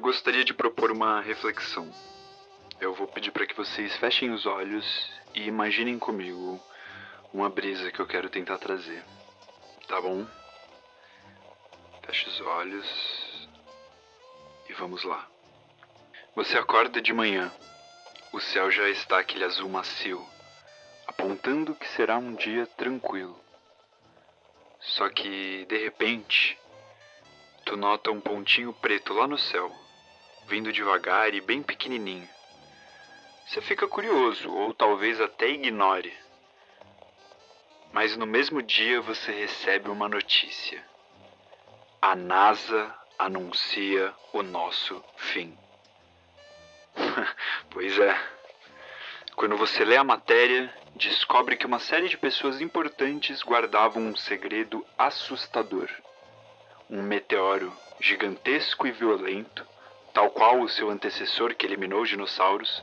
gostaria 0.00 0.44
de 0.44 0.54
propor 0.54 0.90
uma 0.90 1.20
reflexão. 1.20 1.92
Eu 2.80 2.94
vou 2.94 3.06
pedir 3.06 3.30
para 3.30 3.46
que 3.46 3.54
vocês 3.54 3.94
fechem 3.96 4.30
os 4.30 4.46
olhos 4.46 5.12
e 5.34 5.42
imaginem 5.46 5.98
comigo 5.98 6.58
uma 7.32 7.50
brisa 7.50 7.92
que 7.92 8.00
eu 8.00 8.06
quero 8.06 8.30
tentar 8.30 8.56
trazer. 8.58 9.04
Tá 9.86 10.00
bom? 10.00 10.26
Feche 12.06 12.28
os 12.28 12.40
olhos 12.40 13.48
e 14.68 14.72
vamos 14.72 15.04
lá. 15.04 15.28
Você 16.34 16.56
acorda 16.56 17.00
de 17.02 17.12
manhã. 17.12 17.52
O 18.32 18.40
céu 18.40 18.70
já 18.70 18.88
está 18.88 19.18
aquele 19.18 19.44
azul 19.44 19.68
macio, 19.68 20.24
apontando 21.06 21.74
que 21.74 21.88
será 21.88 22.16
um 22.16 22.34
dia 22.34 22.66
tranquilo. 22.66 23.38
Só 24.80 25.10
que, 25.10 25.66
de 25.66 25.76
repente, 25.76 26.56
tu 27.66 27.76
nota 27.76 28.10
um 28.10 28.20
pontinho 28.20 28.72
preto 28.72 29.12
lá 29.12 29.26
no 29.26 29.36
céu, 29.36 29.70
vindo 30.50 30.72
devagar 30.72 31.32
e 31.32 31.40
bem 31.40 31.62
pequenininho. 31.62 32.28
Você 33.46 33.60
fica 33.60 33.86
curioso, 33.86 34.52
ou 34.52 34.74
talvez 34.74 35.20
até 35.20 35.48
ignore. 35.48 36.12
Mas 37.92 38.16
no 38.16 38.26
mesmo 38.26 38.60
dia 38.60 39.00
você 39.00 39.30
recebe 39.30 39.88
uma 39.88 40.08
notícia. 40.08 40.84
A 42.02 42.16
NASA 42.16 42.92
anuncia 43.16 44.12
o 44.32 44.42
nosso 44.42 45.00
fim. 45.16 45.56
pois 47.70 47.96
é. 47.96 48.20
Quando 49.36 49.56
você 49.56 49.84
lê 49.84 49.96
a 49.96 50.02
matéria, 50.02 50.74
descobre 50.96 51.56
que 51.56 51.66
uma 51.66 51.78
série 51.78 52.08
de 52.08 52.18
pessoas 52.18 52.60
importantes 52.60 53.40
guardavam 53.44 54.02
um 54.02 54.16
segredo 54.16 54.84
assustador 54.98 55.88
um 56.90 57.02
meteoro 57.02 57.72
gigantesco 58.00 58.84
e 58.84 58.90
violento, 58.90 59.64
tal 60.12 60.30
qual 60.30 60.60
o 60.60 60.68
seu 60.68 60.90
antecessor 60.90 61.54
que 61.54 61.66
eliminou 61.66 62.02
os 62.02 62.08
dinossauros, 62.08 62.82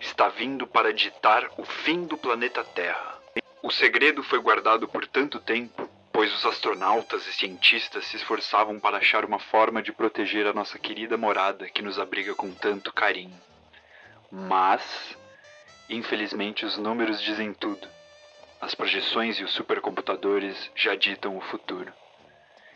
está 0.00 0.28
vindo 0.28 0.66
para 0.66 0.92
ditar 0.92 1.48
o 1.56 1.64
fim 1.64 2.04
do 2.04 2.18
planeta 2.18 2.64
Terra. 2.64 3.18
O 3.62 3.70
segredo 3.70 4.22
foi 4.22 4.40
guardado 4.40 4.88
por 4.88 5.06
tanto 5.06 5.38
tempo, 5.38 5.88
pois 6.12 6.34
os 6.34 6.44
astronautas 6.44 7.26
e 7.26 7.32
cientistas 7.32 8.04
se 8.06 8.16
esforçavam 8.16 8.78
para 8.80 8.98
achar 8.98 9.24
uma 9.24 9.38
forma 9.38 9.80
de 9.82 9.92
proteger 9.92 10.46
a 10.46 10.52
nossa 10.52 10.78
querida 10.78 11.16
morada 11.16 11.68
que 11.68 11.80
nos 11.80 11.98
abriga 11.98 12.34
com 12.34 12.52
tanto 12.52 12.92
carinho. 12.92 13.40
Mas, 14.30 15.16
infelizmente, 15.88 16.64
os 16.64 16.76
números 16.76 17.22
dizem 17.22 17.54
tudo. 17.54 17.86
As 18.60 18.74
projeções 18.74 19.38
e 19.38 19.44
os 19.44 19.52
supercomputadores 19.52 20.70
já 20.74 20.94
ditam 20.94 21.36
o 21.36 21.40
futuro. 21.40 21.92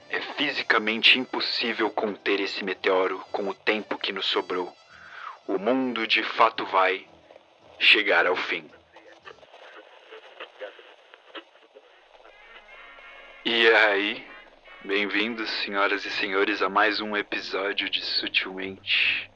É 0.09 0.21
fisicamente 0.37 1.19
impossível 1.19 1.91
conter 1.91 2.41
esse 2.41 2.63
meteoro 2.63 3.19
com 3.33 3.49
o 3.49 3.55
tempo 3.55 3.99
que 3.99 4.13
nos 4.13 4.27
sobrou. 4.27 4.73
O 5.47 5.59
mundo 5.59 6.07
de 6.07 6.23
fato 6.23 6.65
vai 6.67 7.07
chegar 7.79 8.27
ao 8.27 8.37
fim. 8.37 8.71
E 13.45 13.69
aí, 13.69 14.27
bem-vindos, 14.85 15.49
senhoras 15.63 16.05
e 16.05 16.11
senhores, 16.11 16.63
a 16.63 16.69
mais 16.69 17.01
um 17.01 17.17
episódio 17.17 17.89
de 17.89 18.05
Sutilmente. 18.05 19.31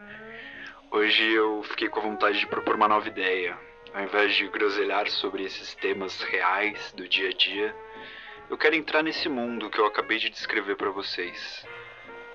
Hoje 0.91 1.24
eu 1.32 1.62
fiquei 1.64 1.88
com 1.88 2.00
a 2.00 2.02
vontade 2.02 2.38
de 2.38 2.46
propor 2.46 2.74
uma 2.74 2.88
nova 2.88 3.06
ideia. 3.06 3.56
Ao 3.94 4.02
invés 4.02 4.34
de 4.34 4.48
groselhar 4.48 5.08
sobre 5.08 5.44
esses 5.44 5.74
temas 5.76 6.20
reais 6.22 6.92
do 6.92 7.08
dia 7.08 7.28
a 7.28 7.32
dia, 7.32 7.74
eu 8.50 8.58
quero 8.58 8.74
entrar 8.74 9.04
nesse 9.04 9.28
mundo 9.28 9.70
que 9.70 9.78
eu 9.78 9.86
acabei 9.86 10.19
de 10.19 10.28
descrever 10.28 10.75
para 10.75 10.91
vocês, 10.91 11.64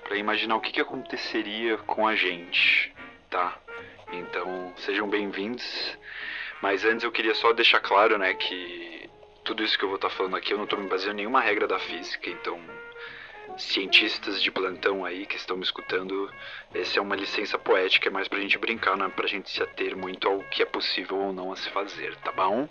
para 0.02 0.16
imaginar 0.16 0.56
o 0.56 0.60
que, 0.60 0.72
que 0.72 0.80
aconteceria 0.80 1.76
com 1.76 2.08
a 2.08 2.16
gente, 2.16 2.90
tá? 3.28 3.58
Então, 4.10 4.72
sejam 4.78 5.06
bem-vindos. 5.10 5.98
Mas 6.62 6.86
antes 6.86 7.04
eu 7.04 7.12
queria 7.12 7.34
só 7.34 7.52
deixar 7.52 7.80
claro, 7.80 8.16
né, 8.16 8.32
que 8.32 9.10
tudo 9.44 9.62
isso 9.62 9.78
que 9.78 9.84
eu 9.84 9.90
vou 9.90 9.96
estar 9.96 10.08
tá 10.08 10.14
falando 10.14 10.36
aqui 10.36 10.54
eu 10.54 10.56
não 10.56 10.64
estou 10.64 10.78
me 10.78 10.88
baseando 10.88 11.16
em 11.16 11.16
nenhuma 11.18 11.42
regra 11.42 11.68
da 11.68 11.78
física, 11.78 12.30
então 12.30 12.58
cientistas 13.58 14.42
de 14.42 14.50
plantão 14.50 15.04
aí 15.04 15.26
que 15.26 15.36
estão 15.36 15.56
me 15.56 15.62
escutando, 15.62 16.32
essa 16.74 16.98
é 16.98 17.02
uma 17.02 17.14
licença 17.14 17.58
poética, 17.58 18.08
é 18.08 18.10
mais 18.10 18.26
pra 18.26 18.40
gente 18.40 18.58
brincar, 18.58 18.96
não 18.96 19.06
é 19.06 19.10
pra 19.10 19.26
gente 19.26 19.50
se 19.50 19.62
ater 19.62 19.94
muito 19.94 20.26
ao 20.26 20.40
que 20.44 20.62
é 20.62 20.66
possível 20.66 21.18
ou 21.18 21.32
não 21.32 21.52
a 21.52 21.56
se 21.56 21.68
fazer, 21.70 22.16
tá 22.16 22.32
bom? 22.32 22.68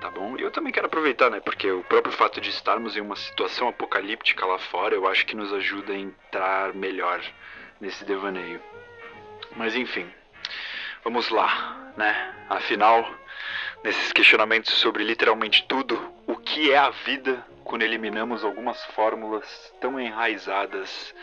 Tá 0.00 0.10
bom? 0.10 0.36
Eu 0.36 0.50
também 0.50 0.72
quero 0.72 0.86
aproveitar, 0.86 1.30
né? 1.30 1.40
Porque 1.40 1.70
o 1.70 1.82
próprio 1.84 2.12
fato 2.12 2.40
de 2.40 2.50
estarmos 2.50 2.96
em 2.96 3.00
uma 3.00 3.16
situação 3.16 3.68
apocalíptica 3.68 4.44
lá 4.46 4.58
fora, 4.58 4.94
eu 4.94 5.06
acho 5.06 5.24
que 5.26 5.36
nos 5.36 5.52
ajuda 5.52 5.92
a 5.92 5.98
entrar 5.98 6.74
melhor 6.74 7.20
nesse 7.80 8.04
devaneio. 8.04 8.60
Mas 9.56 9.74
enfim, 9.74 10.10
vamos 11.02 11.28
lá, 11.28 11.92
né? 11.96 12.34
Afinal, 12.48 13.08
nesses 13.82 14.12
questionamentos 14.12 14.74
sobre 14.74 15.04
literalmente 15.04 15.64
tudo, 15.66 16.12
o 16.26 16.36
que 16.36 16.72
é 16.72 16.78
a 16.78 16.90
vida 16.90 17.44
quando 17.64 17.82
eliminamos 17.82 18.44
algumas 18.44 18.84
fórmulas 18.86 19.72
tão 19.80 19.98
enraizadas 19.98 21.14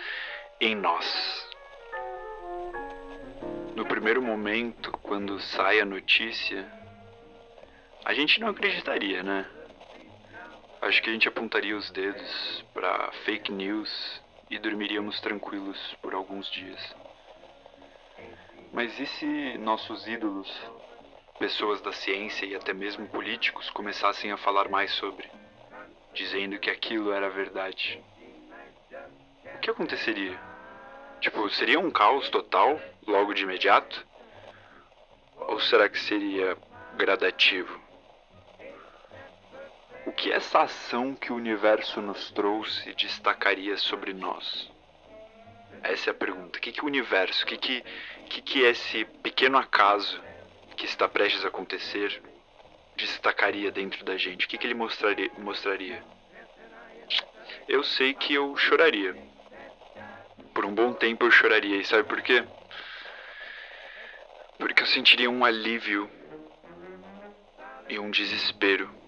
em 0.60 0.76
nós? 0.76 1.50
No 3.76 3.86
primeiro 3.86 4.22
momento, 4.22 4.92
quando 5.02 5.40
sai 5.40 5.80
a 5.80 5.86
notícia, 5.86 6.81
a 8.04 8.14
gente 8.14 8.40
não 8.40 8.50
acreditaria, 8.50 9.24
né? 9.24 9.46
Acho 10.82 11.02
que 11.02 11.10
a 11.10 11.14
gente 11.14 11.28
apontaria 11.28 11.78
os 11.78 11.92
dedos 11.92 12.66
para 12.74 13.12
fake 13.26 13.52
news 13.52 14.22
e 14.50 14.58
dormiríamos 14.58 15.20
tranquilos 15.22 15.78
por 16.02 16.14
alguns 16.14 16.50
dias. 16.50 16.96
Mas 18.74 19.00
e 19.00 19.06
se 19.06 19.58
nossos 19.60 20.08
ídolos, 20.08 20.50
pessoas 21.38 21.82
da 21.82 21.92
ciência 21.92 22.46
e 22.46 22.56
até 22.56 22.74
mesmo 22.74 23.08
políticos 23.08 23.70
começassem 23.70 24.32
a 24.32 24.38
falar 24.38 24.70
mais 24.70 24.92
sobre, 24.94 25.30
dizendo 26.14 26.58
que 26.60 26.70
aquilo 26.70 27.12
era 27.12 27.30
verdade? 27.30 28.04
O 29.56 29.60
que 29.60 29.70
aconteceria? 29.70 30.40
Tipo, 31.20 31.50
seria 31.50 31.80
um 31.80 31.92
caos 31.92 32.30
total 32.30 32.80
logo 33.06 33.34
de 33.34 33.44
imediato? 33.44 34.06
Ou 35.38 35.60
será 35.60 35.88
que 35.88 36.00
seria 36.00 36.58
gradativo? 36.96 37.81
O 40.06 40.12
que 40.12 40.32
essa 40.32 40.62
ação 40.62 41.14
que 41.14 41.32
o 41.32 41.36
universo 41.36 42.02
nos 42.02 42.32
trouxe 42.32 42.94
destacaria 42.96 43.78
sobre 43.78 44.14
nós? 44.14 44.72
Essa 45.84 46.10
é 46.10 46.12
a 46.12 46.16
pergunta. 46.16 46.58
O 46.58 46.62
que, 46.62 46.72
que 46.72 46.84
o 46.84 46.88
universo, 46.88 47.44
o 47.44 47.48
que, 47.48 47.58
que, 47.58 47.84
que, 48.28 48.42
que 48.42 48.60
esse 48.62 49.06
pequeno 49.22 49.58
acaso 49.58 50.20
que 50.76 50.86
está 50.86 51.08
prestes 51.08 51.46
a 51.46 51.50
acontecer 51.50 52.22
destacaria 52.96 53.72
dentro 53.72 54.04
da 54.04 54.18
gente? 54.18 54.46
O 54.46 54.50
que, 54.50 54.58
que 54.58 54.66
ele 54.66 54.74
mostraria, 54.74 55.30
mostraria? 55.38 56.04
Eu 57.68 57.84
sei 57.84 58.16
que 58.16 58.34
eu 58.34 58.58
choraria. 58.58 59.16
Por 60.54 60.66
um 60.66 60.74
bom 60.74 60.94
tempo 60.94 61.26
eu 61.26 61.32
choraria. 61.32 61.78
E 61.78 61.86
sabe 61.86 62.04
por 62.04 62.22
quê? 62.24 62.44
Porque 64.58 64.82
eu 64.82 64.88
sentiria 64.88 65.30
um 65.30 65.46
alívio 65.46 66.10
e 67.88 68.00
um 68.00 68.10
desespero 68.10 69.01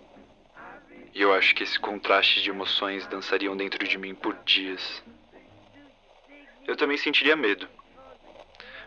e 1.14 1.22
eu 1.22 1.32
acho 1.32 1.54
que 1.54 1.64
esse 1.64 1.80
contraste 1.80 2.42
de 2.42 2.50
emoções 2.50 3.06
dançariam 3.06 3.56
dentro 3.56 3.88
de 3.88 3.98
mim 3.98 4.16
por 4.16 4.36
dias. 4.44 5.04
Eu 6.66 6.76
também 6.76 6.98
sentiria 6.98 7.36
medo. 7.36 7.68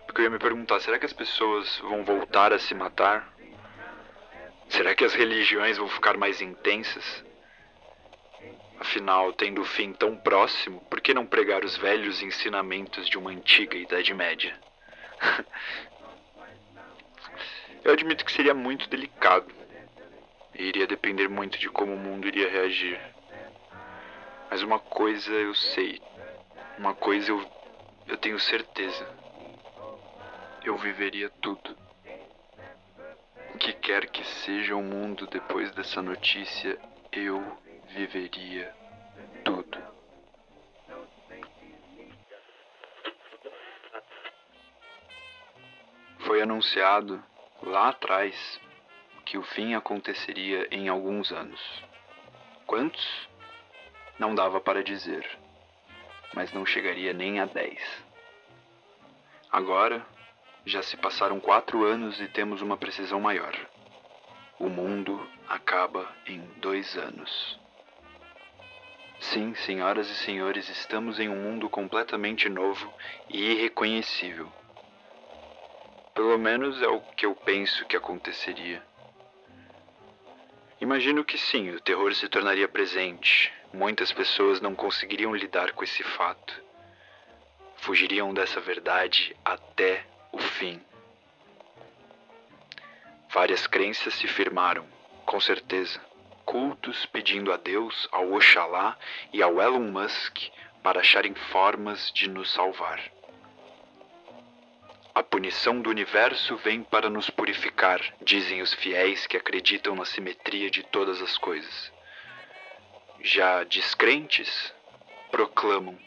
Porque 0.04 0.20
eu 0.20 0.25
ia 0.25 0.31
me 0.31 0.38
perguntar: 0.38 0.81
será 0.81 0.98
que 0.98 1.06
as 1.06 1.12
pessoas 1.12 1.78
vão 1.78 2.04
voltar 2.04 2.53
a 2.53 2.58
se 2.58 2.75
matar? 2.75 3.32
Será 4.69 4.94
que 4.94 5.05
as 5.05 5.14
religiões 5.14 5.78
vão 5.78 5.88
ficar 5.88 6.17
mais 6.17 6.40
intensas? 6.40 7.25
Afinal, 8.81 9.32
tendo 9.32 9.62
o 9.62 9.64
fim 9.64 9.93
tão 9.93 10.17
próximo, 10.17 10.81
por 10.90 11.00
que 11.00 11.14
não 11.14 11.25
pregar 11.25 11.64
os 11.64 11.76
velhos 11.76 12.20
ensinamentos 12.22 13.08
de 13.08 13.17
uma 13.17 13.31
antiga 13.31 13.76
Idade 13.76 14.12
Média? 14.12 14.58
eu 17.84 17.93
admito 17.93 18.25
que 18.25 18.32
seria 18.32 18.52
muito 18.52 18.88
delicado 18.88 19.66
e 20.58 20.64
iria 20.64 20.87
depender 20.87 21.29
muito 21.29 21.58
de 21.58 21.69
como 21.69 21.93
o 21.93 21.99
mundo 21.99 22.26
iria 22.26 22.50
reagir. 22.50 22.99
Mas 24.50 24.62
uma 24.62 24.79
coisa 24.79 25.32
eu 25.32 25.55
sei, 25.55 26.00
uma 26.79 26.94
coisa 26.94 27.31
eu, 27.31 27.50
eu 28.06 28.17
tenho 28.17 28.38
certeza. 28.38 29.06
Eu 30.64 30.76
viveria 30.79 31.31
tudo. 31.41 31.76
O 33.55 33.58
que 33.58 33.73
quer 33.73 34.08
que 34.08 34.25
seja 34.25 34.75
o 34.75 34.82
mundo 34.82 35.26
depois 35.26 35.70
dessa 35.73 36.03
notícia, 36.03 36.79
eu 37.12 37.41
viveria 37.88 38.75
tudo. 39.44 39.79
Foi 46.20 46.43
anunciado 46.43 47.23
lá 47.62 47.91
atrás 47.91 48.61
o 49.37 49.43
fim 49.43 49.75
aconteceria 49.75 50.67
em 50.71 50.88
alguns 50.88 51.33
anos. 51.33 51.61
Quantos? 52.67 53.29
Não 54.19 54.35
dava 54.35 54.61
para 54.61 54.83
dizer, 54.83 55.29
mas 56.35 56.53
não 56.53 56.65
chegaria 56.65 57.12
nem 57.12 57.41
a 57.41 57.44
dez. 57.44 57.81
Agora, 59.50 60.05
já 60.65 60.83
se 60.83 60.97
passaram 60.97 61.38
quatro 61.38 61.85
anos 61.85 62.21
e 62.21 62.29
temos 62.29 62.61
uma 62.61 62.77
precisão 62.77 63.21
maior. 63.21 63.55
O 64.59 64.69
mundo 64.69 65.25
acaba 65.49 66.11
em 66.27 66.41
dois 66.56 66.97
anos. 66.97 67.59
Sim, 69.21 69.55
senhoras 69.55 70.11
e 70.11 70.15
senhores, 70.17 70.69
estamos 70.69 71.19
em 71.19 71.29
um 71.29 71.37
mundo 71.37 71.69
completamente 71.71 72.49
novo 72.49 72.93
e 73.29 73.53
irreconhecível. 73.53 74.50
Pelo 76.15 76.39
menos 76.39 76.82
é 76.82 76.89
o 76.89 77.00
que 77.00 77.27
eu 77.27 77.35
penso 77.35 77.85
que 77.87 77.97
aconteceria. 77.97 78.82
Imagino 80.87 81.25
que 81.25 81.37
sim, 81.37 81.71
o 81.71 81.81
terror 81.81 82.15
se 82.15 82.29
tornaria 82.29 82.69
presente. 82.69 83.53
Muitas 83.73 84.12
pessoas 84.12 84.61
não 84.61 84.73
conseguiriam 84.73 85.35
lidar 85.35 85.73
com 85.73 85.83
esse 85.83 86.05
fato. 86.05 86.62
Fugiriam 87.79 88.33
dessa 88.33 88.61
verdade 88.61 89.35
até 89.44 90.06
o 90.31 90.38
fim. 90.38 90.81
Várias 93.31 93.67
crenças 93.67 94.15
se 94.15 94.29
firmaram, 94.29 94.87
com 95.25 95.41
certeza. 95.41 96.00
Cultos 96.44 97.05
pedindo 97.06 97.53
a 97.53 97.56
Deus, 97.56 98.09
ao 98.12 98.35
Oxalá 98.35 98.97
e 99.32 99.43
ao 99.43 99.61
Elon 99.61 99.91
Musk 99.91 100.39
para 100.85 101.00
acharem 101.00 101.35
formas 101.35 102.12
de 102.12 102.29
nos 102.29 102.53
salvar. 102.53 103.16
A 105.17 105.23
punição 105.23 105.81
do 105.81 105.89
universo 105.89 106.57
vem 106.57 106.83
para 106.83 107.09
nos 107.09 107.31
purificar, 107.31 108.03
dizem 108.21 108.61
os 108.61 108.75
fiéis 108.75 109.27
que 109.27 109.35
acreditam 109.35 109.97
na 109.97 110.05
simetria 110.05 110.71
de 110.71 110.83
todas 110.83 111.23
as 111.23 111.39
coisas. 111.39 111.91
Já 113.23 113.65
descrentes 113.65 114.75
proclamam: 115.31 115.99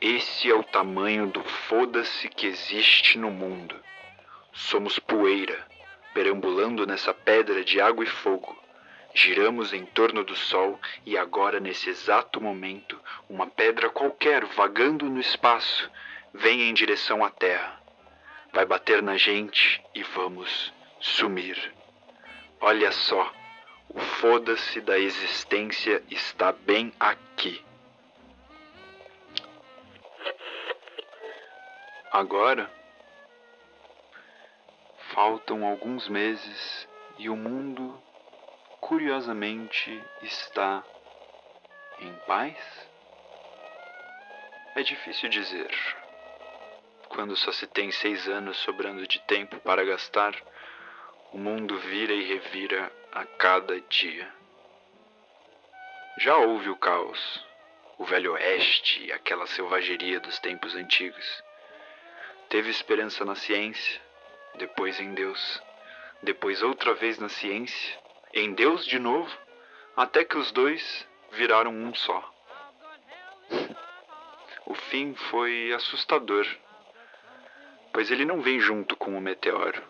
Esse 0.00 0.48
é 0.48 0.54
o 0.54 0.62
tamanho 0.62 1.26
do 1.26 1.42
foda-se 1.42 2.28
que 2.28 2.46
existe 2.46 3.18
no 3.18 3.28
mundo. 3.28 3.74
Somos 4.52 5.00
poeira, 5.00 5.66
perambulando 6.14 6.86
nessa 6.86 7.12
pedra 7.12 7.64
de 7.64 7.80
água 7.80 8.04
e 8.04 8.08
fogo. 8.08 8.56
Giramos 9.12 9.72
em 9.72 9.84
torno 9.84 10.22
do 10.22 10.36
Sol 10.36 10.80
e 11.04 11.18
agora, 11.18 11.58
nesse 11.58 11.90
exato 11.90 12.40
momento, 12.40 12.96
uma 13.28 13.48
pedra 13.48 13.90
qualquer 13.90 14.44
vagando 14.44 15.06
no 15.06 15.18
espaço 15.18 15.90
vem 16.32 16.62
em 16.62 16.72
direção 16.72 17.24
à 17.24 17.30
Terra 17.30 17.79
vai 18.52 18.64
bater 18.64 19.02
na 19.02 19.16
gente 19.16 19.82
e 19.94 20.02
vamos 20.02 20.72
sumir. 21.00 21.74
Olha 22.60 22.92
só, 22.92 23.32
o 23.88 23.98
foda-se 23.98 24.80
da 24.80 24.98
existência 24.98 26.02
está 26.10 26.52
bem 26.52 26.92
aqui. 26.98 27.64
Agora, 32.12 32.70
faltam 35.14 35.64
alguns 35.64 36.08
meses 36.08 36.88
e 37.18 37.28
o 37.28 37.36
mundo, 37.36 38.02
curiosamente, 38.80 40.02
está 40.22 40.82
em 42.00 42.12
paz? 42.26 42.56
É 44.74 44.82
difícil 44.82 45.28
dizer 45.28 45.70
quando 47.20 47.36
só 47.36 47.52
se 47.52 47.66
tem 47.66 47.90
seis 47.90 48.26
anos 48.26 48.56
sobrando 48.60 49.06
de 49.06 49.20
tempo 49.26 49.60
para 49.60 49.84
gastar, 49.84 50.34
o 51.34 51.36
mundo 51.36 51.76
vira 51.76 52.14
e 52.14 52.24
revira 52.24 52.90
a 53.12 53.26
cada 53.26 53.78
dia. 53.78 54.26
Já 56.16 56.38
houve 56.38 56.70
o 56.70 56.76
caos, 56.76 57.44
o 57.98 58.06
velho 58.06 58.32
oeste 58.32 59.12
aquela 59.12 59.46
selvageria 59.46 60.18
dos 60.18 60.38
tempos 60.38 60.74
antigos. 60.74 61.44
Teve 62.48 62.70
esperança 62.70 63.22
na 63.22 63.34
ciência, 63.34 64.00
depois 64.54 64.98
em 64.98 65.12
Deus, 65.12 65.62
depois 66.22 66.62
outra 66.62 66.94
vez 66.94 67.18
na 67.18 67.28
ciência, 67.28 67.98
em 68.32 68.54
Deus 68.54 68.86
de 68.86 68.98
novo, 68.98 69.30
até 69.94 70.24
que 70.24 70.38
os 70.38 70.50
dois 70.52 71.06
viraram 71.32 71.70
um 71.70 71.94
só. 71.94 72.34
o 74.64 74.74
fim 74.74 75.14
foi 75.14 75.70
assustador 75.74 76.46
pois 78.00 78.10
ele 78.10 78.24
não 78.24 78.40
vem 78.40 78.58
junto 78.58 78.96
com 78.96 79.14
o 79.14 79.20
meteoro. 79.20 79.82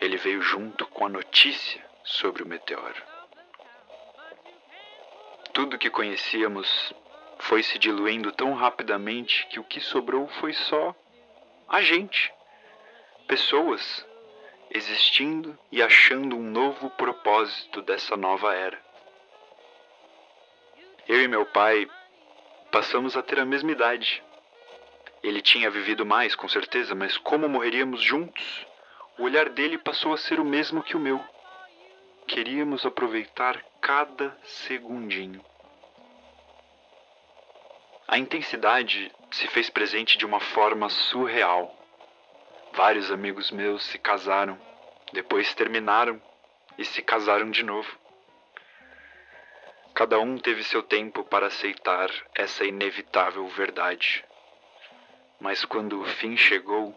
Ele 0.00 0.16
veio 0.16 0.42
junto 0.42 0.84
com 0.88 1.06
a 1.06 1.08
notícia 1.08 1.80
sobre 2.02 2.42
o 2.42 2.46
meteoro. 2.48 3.00
Tudo 5.52 5.78
que 5.78 5.88
conhecíamos 5.88 6.92
foi 7.38 7.62
se 7.62 7.78
diluindo 7.78 8.32
tão 8.32 8.54
rapidamente 8.54 9.46
que 9.46 9.60
o 9.60 9.62
que 9.62 9.78
sobrou 9.80 10.26
foi 10.40 10.52
só 10.52 10.92
a 11.68 11.80
gente. 11.80 12.34
Pessoas 13.28 14.04
existindo 14.68 15.56
e 15.70 15.80
achando 15.80 16.36
um 16.36 16.42
novo 16.42 16.90
propósito 16.90 17.82
dessa 17.82 18.16
nova 18.16 18.52
era. 18.52 18.82
Eu 21.06 21.22
e 21.22 21.28
meu 21.28 21.46
pai 21.46 21.88
passamos 22.72 23.16
a 23.16 23.22
ter 23.22 23.38
a 23.38 23.44
mesma 23.44 23.70
idade. 23.70 24.20
Ele 25.22 25.40
tinha 25.40 25.70
vivido 25.70 26.04
mais, 26.04 26.34
com 26.34 26.48
certeza, 26.48 26.96
mas 26.96 27.16
como 27.16 27.48
morreríamos 27.48 28.02
juntos? 28.02 28.66
O 29.16 29.22
olhar 29.22 29.48
dele 29.50 29.78
passou 29.78 30.12
a 30.12 30.16
ser 30.16 30.40
o 30.40 30.44
mesmo 30.44 30.82
que 30.82 30.96
o 30.96 31.00
meu. 31.00 31.24
Queríamos 32.26 32.84
aproveitar 32.84 33.62
cada 33.80 34.36
segundinho. 34.42 35.44
A 38.08 38.18
intensidade 38.18 39.12
se 39.30 39.46
fez 39.46 39.70
presente 39.70 40.18
de 40.18 40.26
uma 40.26 40.40
forma 40.40 40.88
surreal. 40.88 41.72
Vários 42.72 43.10
amigos 43.10 43.52
meus 43.52 43.84
se 43.84 43.98
casaram, 43.98 44.58
depois 45.12 45.54
terminaram 45.54 46.20
e 46.76 46.84
se 46.84 47.00
casaram 47.00 47.48
de 47.48 47.62
novo. 47.62 47.96
Cada 49.94 50.18
um 50.18 50.36
teve 50.36 50.64
seu 50.64 50.82
tempo 50.82 51.22
para 51.22 51.46
aceitar 51.46 52.10
essa 52.34 52.64
inevitável 52.64 53.46
verdade 53.48 54.24
mas 55.42 55.64
quando 55.64 56.00
o 56.00 56.04
fim 56.04 56.36
chegou, 56.36 56.94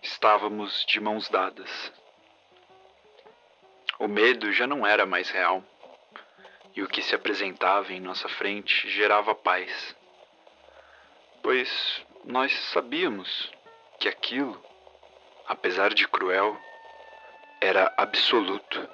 estávamos 0.00 0.86
de 0.86 1.00
mãos 1.00 1.28
dadas. 1.28 1.92
O 3.98 4.06
medo 4.06 4.52
já 4.52 4.64
não 4.64 4.86
era 4.86 5.04
mais 5.04 5.28
real, 5.28 5.64
e 6.76 6.84
o 6.84 6.86
que 6.86 7.02
se 7.02 7.16
apresentava 7.16 7.92
em 7.92 7.98
nossa 7.98 8.28
frente 8.28 8.88
gerava 8.88 9.34
paz, 9.34 9.96
pois 11.42 12.00
nós 12.24 12.56
sabíamos 12.72 13.50
que 13.98 14.08
aquilo, 14.08 14.64
apesar 15.48 15.92
de 15.94 16.06
cruel, 16.06 16.56
era 17.60 17.92
absoluto, 17.96 18.88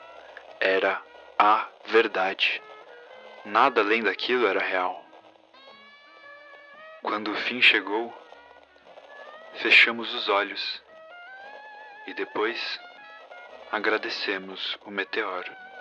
era 0.58 1.02
a 1.38 1.68
verdade. 1.84 2.62
Nada 3.44 3.82
além 3.82 4.02
daquilo 4.02 4.46
era 4.46 4.60
real. 4.60 5.04
Quando 7.02 7.32
o 7.32 7.34
fim 7.34 7.60
chegou, 7.60 8.21
fechamos 9.60 10.12
os 10.14 10.28
olhos 10.28 10.82
e 12.06 12.14
depois 12.14 12.80
agradecemos 13.70 14.76
o 14.84 14.90
meteoro. 14.90 15.71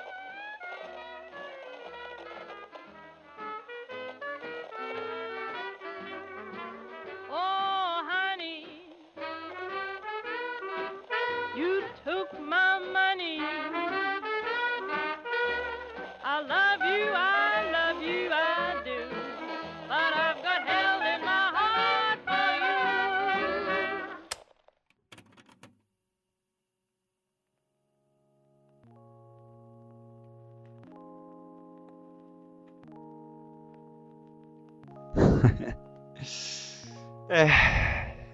é, 37.29 37.47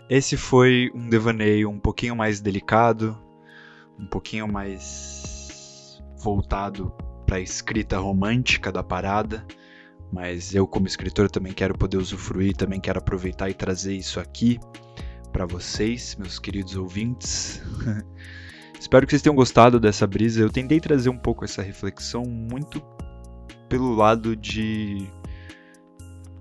esse 0.09 0.37
foi 0.37 0.91
um 0.93 1.09
devaneio 1.09 1.69
um 1.69 1.79
pouquinho 1.79 2.15
mais 2.15 2.39
delicado, 2.39 3.17
um 3.99 4.05
pouquinho 4.05 4.47
mais 4.47 6.01
voltado 6.17 6.91
para 7.25 7.37
a 7.37 7.41
escrita 7.41 7.97
romântica 7.97 8.71
da 8.71 8.83
parada, 8.83 9.45
mas 10.11 10.55
eu 10.55 10.65
como 10.65 10.87
escritor 10.87 11.29
também 11.29 11.53
quero 11.53 11.77
poder 11.77 11.97
usufruir, 11.97 12.55
também 12.55 12.79
quero 12.79 12.99
aproveitar 12.99 13.49
e 13.49 13.53
trazer 13.53 13.95
isso 13.95 14.19
aqui 14.19 14.59
para 15.31 15.45
vocês, 15.45 16.15
meus 16.15 16.39
queridos 16.39 16.75
ouvintes. 16.75 17.61
Espero 18.79 19.05
que 19.05 19.11
vocês 19.11 19.21
tenham 19.21 19.35
gostado 19.35 19.79
dessa 19.79 20.05
brisa. 20.07 20.41
Eu 20.41 20.49
tentei 20.49 20.79
trazer 20.79 21.09
um 21.09 21.17
pouco 21.17 21.43
essa 21.43 21.61
reflexão 21.61 22.23
muito 22.23 22.81
pelo 23.67 23.93
lado 23.93 24.35
de 24.35 25.07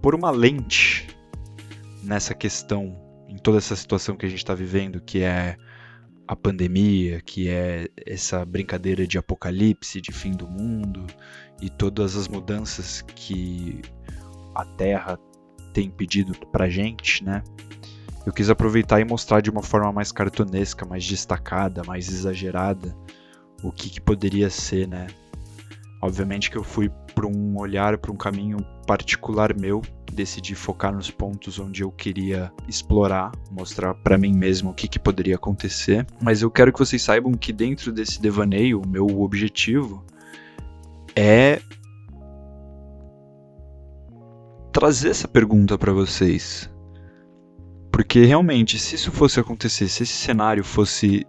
por 0.06 0.14
uma 0.14 0.30
lente 0.30 1.08
nessa 2.04 2.32
questão 2.32 2.96
em 3.28 3.36
toda 3.36 3.58
essa 3.58 3.74
situação 3.74 4.14
que 4.14 4.24
a 4.24 4.28
gente 4.28 4.38
está 4.38 4.54
vivendo, 4.54 5.00
que 5.00 5.20
é 5.20 5.56
a 6.28 6.36
pandemia, 6.36 7.20
que 7.20 7.48
é 7.48 7.88
essa 8.06 8.46
brincadeira 8.46 9.04
de 9.04 9.18
apocalipse, 9.18 10.00
de 10.00 10.12
fim 10.12 10.30
do 10.30 10.46
mundo 10.46 11.04
e 11.60 11.68
todas 11.68 12.14
as 12.14 12.28
mudanças 12.28 13.02
que 13.02 13.82
a 14.54 14.64
Terra 14.64 15.18
tem 15.72 15.90
pedido 15.90 16.34
pra 16.52 16.68
gente, 16.68 17.24
né? 17.24 17.42
Eu 18.24 18.32
quis 18.32 18.48
aproveitar 18.48 19.00
e 19.00 19.04
mostrar 19.04 19.40
de 19.40 19.50
uma 19.50 19.60
forma 19.64 19.90
mais 19.90 20.12
cartunesca, 20.12 20.86
mais 20.86 21.04
destacada, 21.04 21.82
mais 21.84 22.08
exagerada 22.08 22.96
o 23.60 23.72
que, 23.72 23.90
que 23.90 24.00
poderia 24.00 24.50
ser, 24.50 24.86
né? 24.86 25.08
Obviamente 26.06 26.52
que 26.52 26.56
eu 26.56 26.62
fui 26.62 26.88
para 27.16 27.26
um 27.26 27.58
olhar, 27.58 27.98
para 27.98 28.12
um 28.12 28.16
caminho 28.16 28.58
particular 28.86 29.52
meu, 29.58 29.82
decidi 30.12 30.54
focar 30.54 30.94
nos 30.94 31.10
pontos 31.10 31.58
onde 31.58 31.82
eu 31.82 31.90
queria 31.90 32.52
explorar, 32.68 33.32
mostrar 33.50 33.92
para 33.92 34.16
mim 34.16 34.32
mesmo 34.32 34.70
o 34.70 34.72
que, 34.72 34.86
que 34.86 35.00
poderia 35.00 35.34
acontecer. 35.34 36.06
Mas 36.22 36.42
eu 36.42 36.50
quero 36.50 36.72
que 36.72 36.78
vocês 36.78 37.02
saibam 37.02 37.32
que 37.32 37.52
dentro 37.52 37.92
desse 37.92 38.22
devaneio, 38.22 38.80
o 38.80 38.86
meu 38.86 39.04
objetivo 39.20 40.04
é 41.16 41.60
trazer 44.72 45.08
essa 45.10 45.26
pergunta 45.26 45.76
para 45.76 45.92
vocês. 45.92 46.70
Porque 47.90 48.24
realmente, 48.24 48.78
se 48.78 48.94
isso 48.94 49.10
fosse 49.10 49.40
acontecer, 49.40 49.88
se 49.88 50.04
esse 50.04 50.12
cenário 50.12 50.62
fosse 50.62 51.26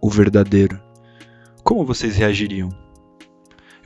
o 0.00 0.10
verdadeiro, 0.10 0.80
como 1.62 1.84
vocês 1.84 2.16
reagiriam? 2.16 2.87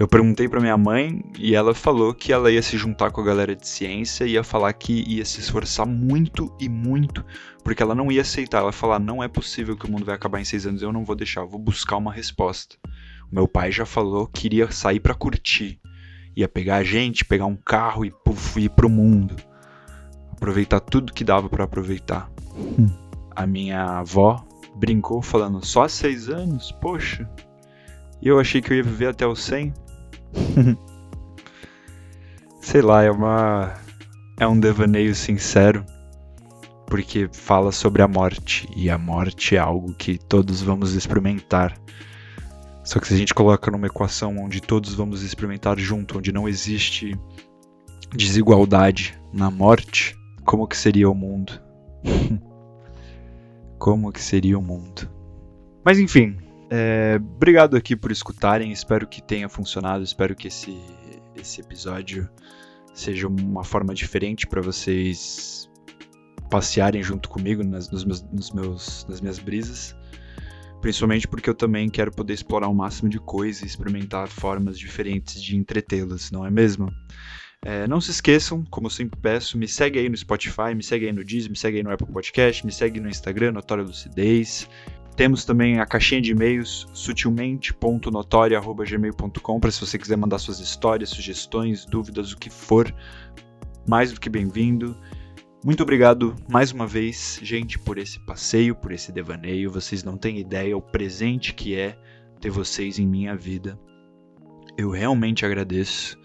Eu 0.03 0.09
perguntei 0.09 0.49
para 0.49 0.61
minha 0.61 0.77
mãe 0.77 1.23
e 1.39 1.55
ela 1.55 1.73
falou 1.73 2.13
que 2.13 2.33
ela 2.33 2.51
ia 2.51 2.61
se 2.61 2.77
juntar 2.77 3.13
com 3.13 3.21
a 3.21 3.25
galera 3.25 3.55
de 3.55 3.69
ciência 3.69 4.25
e 4.25 4.33
ia 4.33 4.43
falar 4.43 4.73
que 4.73 5.05
ia 5.09 5.25
se 5.25 5.39
esforçar 5.39 5.87
muito 5.87 6.53
e 6.59 6.69
muito, 6.69 7.25
porque 7.63 7.85
ela 7.85 7.95
não 7.95 8.11
ia 8.11 8.23
aceitar. 8.23 8.59
Ela 8.59 8.71
ia 8.71 8.73
falar: 8.73 8.99
não 8.99 9.23
é 9.23 9.29
possível 9.29 9.77
que 9.77 9.87
o 9.87 9.89
mundo 9.89 10.05
vai 10.05 10.17
acabar 10.17 10.41
em 10.41 10.45
seis 10.45 10.67
anos, 10.67 10.83
eu 10.83 10.93
não 10.93 11.05
vou 11.05 11.15
deixar, 11.15 11.43
eu 11.43 11.49
vou 11.49 11.61
buscar 11.61 11.99
uma 11.99 12.13
resposta. 12.13 12.75
O 13.31 13.35
meu 13.37 13.47
pai 13.47 13.71
já 13.71 13.87
falou 13.87 14.27
que 14.27 14.49
iria 14.49 14.69
sair 14.73 14.99
para 14.99 15.15
curtir, 15.15 15.79
ia 16.35 16.49
pegar 16.49 16.79
a 16.79 16.83
gente, 16.83 17.25
pegar 17.25 17.47
um 17.47 17.55
carro 17.55 18.05
e 18.05 18.11
puf, 18.11 18.59
ir 18.59 18.71
pro 18.71 18.91
mundo, 18.91 19.37
aproveitar 20.33 20.81
tudo 20.81 21.13
que 21.13 21.23
dava 21.23 21.49
para 21.49 21.63
aproveitar. 21.63 22.29
Hum. 22.57 22.89
A 23.37 23.47
minha 23.47 24.01
avó 24.01 24.45
brincou 24.75 25.23
falando: 25.23 25.65
só 25.65 25.87
seis 25.87 26.29
anos? 26.29 26.73
Poxa. 26.73 27.31
E 28.21 28.27
eu 28.27 28.41
achei 28.41 28.61
que 28.61 28.73
eu 28.73 28.77
ia 28.77 28.83
viver 28.83 29.07
até 29.07 29.25
os 29.25 29.41
100. 29.45 29.73
Sei 32.61 32.81
lá, 32.81 33.03
é 33.03 33.11
uma. 33.11 33.75
É 34.39 34.47
um 34.47 34.59
devaneio 34.59 35.15
sincero, 35.15 35.85
porque 36.87 37.29
fala 37.33 37.71
sobre 37.71 38.03
a 38.03 38.09
morte, 38.09 38.69
e 38.75 38.91
a 38.91 38.99
morte 38.99 39.57
é 39.57 39.59
algo 39.59 39.95
que 39.95 40.19
todos 40.19 40.63
vamos 40.63 40.95
experimentar. 40.95 41.79
Só 42.85 42.99
que 42.99 43.07
se 43.07 43.15
a 43.15 43.17
gente 43.17 43.35
coloca 43.35 43.71
numa 43.71 43.87
equação 43.87 44.37
onde 44.39 44.61
todos 44.61 44.95
vamos 44.95 45.23
experimentar 45.23 45.79
junto, 45.79 46.19
onde 46.19 46.33
não 46.33 46.49
existe 46.49 47.17
desigualdade 48.15 49.19
na 49.33 49.51
morte, 49.51 50.17
como 50.45 50.67
que 50.67 50.77
seria 50.77 51.09
o 51.09 51.15
mundo? 51.15 51.61
como 53.79 54.13
que 54.13 54.21
seria 54.21 54.59
o 54.59 54.63
mundo? 54.63 55.09
Mas 55.85 55.99
enfim, 55.99 56.37
é, 56.75 57.17
obrigado 57.17 57.77
aqui 57.77 57.95
por 57.95 58.11
escutarem, 58.11 58.73
espero 58.73 59.07
que 59.07 59.23
tenha 59.23 59.47
funcionado, 59.47 60.03
espero 60.03 60.35
que 60.35 60.49
esse, 60.49 60.75
esse 61.37 61.61
episódio 61.61 62.31
seja 62.95 63.29
uma 63.29 63.63
forma 63.63 63.93
diferente 63.93 64.47
para 64.47 64.63
vocês 64.63 65.71
passearem 66.51 67.03
junto 67.03 67.29
comigo 67.29 67.63
nas, 67.63 67.91
nos 67.91 68.07
meus, 68.07 68.23
nos 68.33 68.51
meus, 68.53 69.07
nas 69.07 69.21
minhas 69.21 69.39
brisas. 69.39 69.95
Principalmente 70.81 71.29
porque 71.29 71.51
eu 71.51 71.55
também 71.55 71.91
quero 71.91 72.11
poder 72.11 72.33
explorar 72.33 72.69
o 72.69 72.75
máximo 72.75 73.11
de 73.11 73.21
coisa 73.21 73.65
e 73.65 73.67
experimentar 73.67 74.27
formas 74.29 74.79
diferentes 74.79 75.43
de 75.43 75.55
entretê-las, 75.55 76.31
não 76.31 76.47
é 76.47 76.51
mesmo? 76.51 76.91
É, 77.65 77.87
não 77.87 78.01
se 78.01 78.11
esqueçam, 78.11 78.65
como 78.71 78.87
eu 78.87 78.91
sempre 78.91 79.21
peço, 79.21 79.59
me 79.59 79.69
segue 79.69 79.99
aí 79.99 80.09
no 80.09 80.17
Spotify, 80.17 80.75
me 80.75 80.83
segue 80.83 81.07
aí 81.07 81.13
no 81.13 81.23
Disney, 81.23 81.51
me 81.51 81.57
segue 81.57 81.77
aí 81.77 81.83
no 81.83 81.93
Apple 81.93 82.09
Podcast, 82.11 82.65
me 82.65 82.73
segue 82.73 82.99
no 82.99 83.11
Instagram, 83.11 83.53
Notória 83.53 83.85
Lucidez. 83.85 84.69
Temos 85.17 85.45
também 85.45 85.79
a 85.79 85.87
caixinha 85.87 86.23
de 86.23 86.33
e-mails 86.33 86.89
sutilmente.notoria.gmail.com 86.93 89.61
para 89.61 89.71
se 89.71 89.81
você 89.81 89.97
quiser 89.99 90.17
mandar 90.17 90.39
suas 90.39 90.59
histórias, 90.59 91.11
sugestões, 91.11 91.85
dúvidas, 91.85 92.33
o 92.33 92.39
que 92.39 92.49
for. 92.49 92.93
Mais 93.87 94.11
do 94.13 94.21
que 94.21 94.31
bem-vindo. 94.31 94.97
Muito 95.65 95.83
obrigado 95.83 96.35
mais 96.49 96.73
uma 96.73 96.87
vez, 96.87 97.39
gente, 97.43 97.79
por 97.79 97.99
esse 97.99 98.19
passeio, 98.21 98.75
por 98.75 98.91
esse 98.91 99.13
devaneio. 99.13 99.71
Vocês 99.71 100.03
não 100.03 100.17
têm 100.17 100.39
ideia 100.39 100.77
o 100.77 100.83
presente 100.83 101.55
que 101.55 101.77
é 101.77 101.97
ter 102.41 102.51
vocês 102.51 102.99
em 102.99 103.07
minha 103.07 103.37
vida. 103.37 103.79
Eu 104.77 104.91
realmente 104.91 105.47
agradeço. 105.47 106.19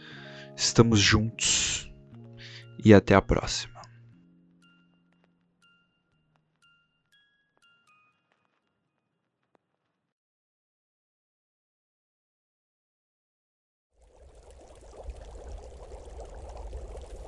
Estamos 0.55 0.99
juntos 0.99 1.91
e 2.83 2.93
até 2.93 3.13
a 3.13 3.21
próxima. 3.21 3.76